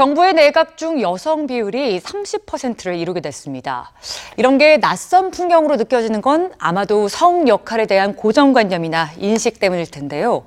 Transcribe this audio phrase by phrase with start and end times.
[0.00, 3.92] 정부의 내각 중 여성 비율이 30%를 이루게 됐습니다.
[4.38, 10.46] 이런 게 낯선 풍경으로 느껴지는 건 아마도 성 역할에 대한 고정관념이나 인식 때문일 텐데요.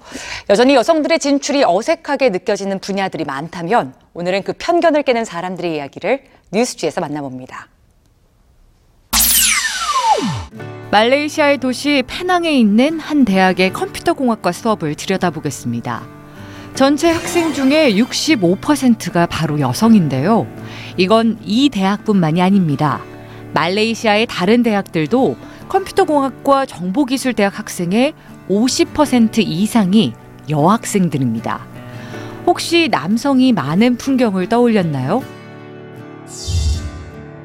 [0.50, 7.67] 여전히 여성들의 진출이 어색하게 느껴지는 분야들이 많다면 오늘은 그 편견을 깨는 사람들의 이야기를 뉴스지에서 만나봅니다.
[10.89, 16.23] 말레이시아의 도시 페낭에 있는 한 대학의 컴퓨터 공학과 수업을 들여다보겠습니다.
[16.76, 20.48] 전체 학생 중에 65%가 바로 여성인데요.
[20.98, 23.00] 이건 이 대학뿐만이 아닙니다.
[23.54, 25.38] 말레이시아의 다른 대학들도
[25.70, 28.14] 컴퓨터 공학과 정보기술 대학 학생의
[28.50, 30.14] 50% 이상이
[30.50, 31.66] 여학생들입니다.
[32.48, 35.23] 혹시 남성이 많은 풍경을 떠올렸나요?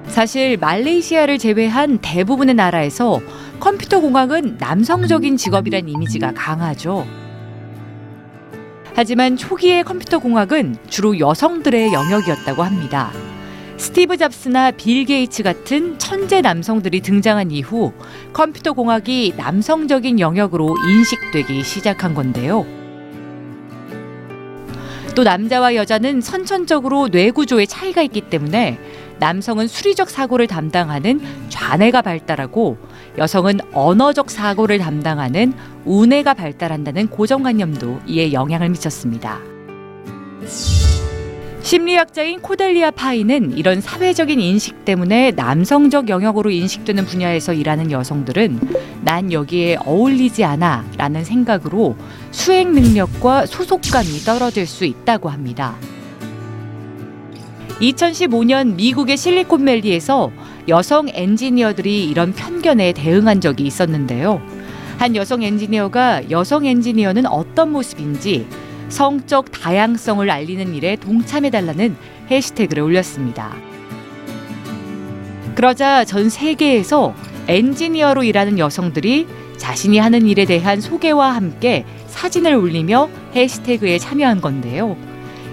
[0.09, 3.21] 사실 말레이시아를 제외한 대부분의 나라에서
[3.61, 7.07] 컴퓨터 공학은 남성적인 직업이란 이미지가 강하죠.
[9.01, 13.13] 하지만 초기의 컴퓨터 공학은 주로 여성들의 영역이었다고 합니다.
[13.77, 17.93] 스티브 잡스나 빌 게이츠 같은 천재 남성들이 등장한 이후
[18.33, 22.67] 컴퓨터 공학이 남성적인 영역으로 인식되기 시작한 건데요.
[25.15, 28.81] 또 남자와 여자는 선천적으로 뇌 구조의 차이가 있기 때문에
[29.21, 32.79] 남성은 수리적 사고를 담당하는 좌뇌가 발달하고
[33.19, 35.53] 여성은 언어적 사고를 담당하는
[35.85, 39.41] 우뇌가 발달한다는 고정관념도 이에 영향을 미쳤습니다.
[41.63, 48.61] 심리학자인 코델리아 파이는 이런 사회적인 인식 때문에 남성적 영역으로 인식되는 분야에서 일하는 여성들은
[49.03, 51.97] 난 여기에 어울리지 않아 라는 생각으로
[52.31, 55.75] 수행 능력과 소속감이 떨어질 수 있다고 합니다.
[57.81, 60.33] 2015년 미국의 실리콘밸리에서
[60.67, 64.43] 여성 엔지니어들이 이런 편견에 대응한 적이 있었는데요.
[64.99, 68.47] 한 여성 엔지니어가 여성 엔지니어는 어떤 모습인지
[68.89, 71.97] 성적 다양성을 알리는 일에 동참해달라는
[72.31, 73.55] 해시태그를 올렸습니다.
[75.55, 77.15] 그러자 전 세계에서
[77.47, 84.97] 엔지니어로 일하는 여성들이 자신이 하는 일에 대한 소개와 함께 사진을 올리며 해시태그에 참여한 건데요.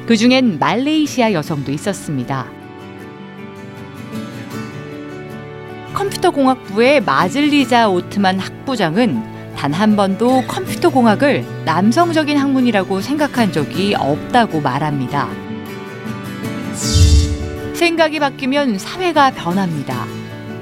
[0.06, 2.46] 그 중엔 말레이시아 여성도 있었습니다.
[5.94, 14.62] 컴퓨터 공학부의 마즐리자 오트만 학부장은 단 한 번도 컴퓨터 공학을 남성적인 학문이라고 생각한 적이 없다고
[14.62, 15.28] 말합니다.
[17.74, 20.06] 생각이 바뀌면 사회가 변합니다.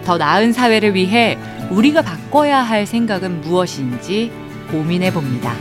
[0.05, 1.37] 더 나은 사회를 위해
[1.69, 4.31] 우리가 바꿔야 할 생각은 무엇인지
[4.71, 5.53] 고민해 봅니다.